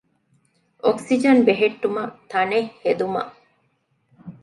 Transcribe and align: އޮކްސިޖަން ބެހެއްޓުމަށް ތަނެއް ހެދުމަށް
އޮކްސިޖަން 0.83 1.41
ބެހެއްޓުމަށް 1.47 2.15
ތަނެއް 2.31 2.71
ހެދުމަށް 2.83 3.33